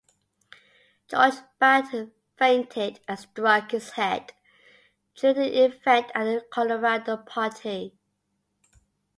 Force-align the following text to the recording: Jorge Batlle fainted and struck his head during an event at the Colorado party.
Jorge 1.11 1.43
Batlle 1.61 2.09
fainted 2.35 3.01
and 3.07 3.19
struck 3.19 3.69
his 3.69 3.91
head 3.91 4.33
during 5.13 5.37
an 5.37 5.43
event 5.53 6.11
at 6.15 6.23
the 6.23 6.43
Colorado 6.49 7.17
party. 7.17 7.93